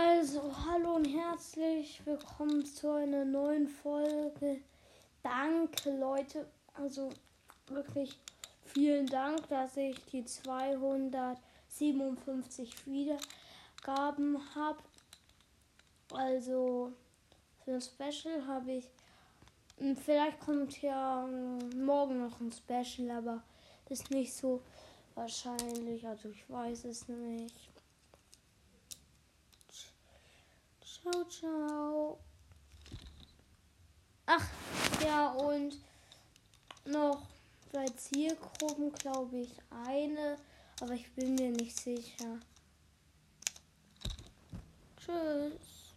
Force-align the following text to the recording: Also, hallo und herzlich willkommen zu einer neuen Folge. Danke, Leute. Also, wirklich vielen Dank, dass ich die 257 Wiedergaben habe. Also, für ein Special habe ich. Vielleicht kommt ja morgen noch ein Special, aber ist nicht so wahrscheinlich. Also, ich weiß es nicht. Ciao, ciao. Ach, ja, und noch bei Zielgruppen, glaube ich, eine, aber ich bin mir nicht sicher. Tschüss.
Also, 0.00 0.40
hallo 0.64 0.94
und 0.94 1.06
herzlich 1.06 2.00
willkommen 2.06 2.64
zu 2.64 2.92
einer 2.92 3.24
neuen 3.24 3.66
Folge. 3.66 4.60
Danke, 5.24 5.90
Leute. 5.90 6.48
Also, 6.74 7.10
wirklich 7.66 8.16
vielen 8.62 9.06
Dank, 9.06 9.48
dass 9.48 9.76
ich 9.76 10.00
die 10.06 10.24
257 10.24 12.86
Wiedergaben 12.86 14.38
habe. 14.54 14.78
Also, 16.12 16.92
für 17.64 17.72
ein 17.72 17.80
Special 17.80 18.46
habe 18.46 18.74
ich. 18.74 18.88
Vielleicht 20.04 20.38
kommt 20.38 20.80
ja 20.80 21.26
morgen 21.76 22.20
noch 22.20 22.40
ein 22.40 22.52
Special, 22.52 23.10
aber 23.10 23.42
ist 23.88 24.12
nicht 24.12 24.32
so 24.32 24.62
wahrscheinlich. 25.16 26.06
Also, 26.06 26.28
ich 26.28 26.48
weiß 26.48 26.84
es 26.84 27.08
nicht. 27.08 27.77
Ciao, 31.18 31.24
ciao. 31.28 32.18
Ach, 34.26 34.46
ja, 35.04 35.30
und 35.32 35.76
noch 36.84 37.26
bei 37.72 37.86
Zielgruppen, 37.86 38.92
glaube 38.92 39.38
ich, 39.38 39.50
eine, 39.70 40.36
aber 40.80 40.92
ich 40.92 41.10
bin 41.14 41.34
mir 41.34 41.50
nicht 41.50 41.76
sicher. 41.76 42.38
Tschüss. 44.96 45.87